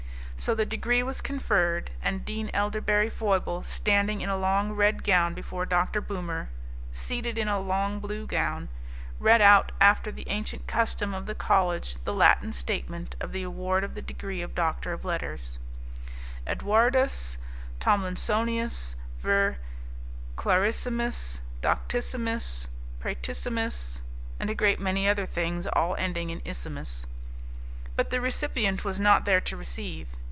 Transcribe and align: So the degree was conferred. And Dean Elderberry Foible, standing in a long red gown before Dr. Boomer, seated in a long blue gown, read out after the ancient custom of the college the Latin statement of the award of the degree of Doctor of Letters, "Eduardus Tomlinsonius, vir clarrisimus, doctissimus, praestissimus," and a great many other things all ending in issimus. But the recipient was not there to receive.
So 0.37 0.55
the 0.55 0.65
degree 0.65 1.03
was 1.03 1.21
conferred. 1.21 1.91
And 2.01 2.25
Dean 2.25 2.49
Elderberry 2.51 3.11
Foible, 3.11 3.61
standing 3.61 4.21
in 4.21 4.29
a 4.29 4.35
long 4.35 4.71
red 4.71 5.03
gown 5.03 5.35
before 5.35 5.67
Dr. 5.67 6.01
Boomer, 6.01 6.49
seated 6.91 7.37
in 7.37 7.47
a 7.47 7.59
long 7.59 7.99
blue 7.99 8.25
gown, 8.25 8.67
read 9.19 9.39
out 9.39 9.71
after 9.79 10.11
the 10.11 10.27
ancient 10.27 10.65
custom 10.65 11.13
of 11.13 11.27
the 11.27 11.35
college 11.35 12.03
the 12.05 12.11
Latin 12.11 12.53
statement 12.53 13.13
of 13.21 13.33
the 13.33 13.43
award 13.43 13.83
of 13.83 13.93
the 13.93 14.01
degree 14.01 14.41
of 14.41 14.55
Doctor 14.55 14.91
of 14.91 15.05
Letters, 15.05 15.59
"Eduardus 16.47 17.37
Tomlinsonius, 17.79 18.95
vir 19.19 19.59
clarrisimus, 20.37 21.41
doctissimus, 21.61 22.67
praestissimus," 22.99 24.01
and 24.39 24.49
a 24.49 24.55
great 24.55 24.79
many 24.79 25.07
other 25.07 25.27
things 25.27 25.67
all 25.67 25.95
ending 25.97 26.31
in 26.31 26.41
issimus. 26.43 27.05
But 27.95 28.09
the 28.09 28.19
recipient 28.19 28.83
was 28.83 28.99
not 28.99 29.25
there 29.25 29.41
to 29.41 29.55
receive. 29.55 30.07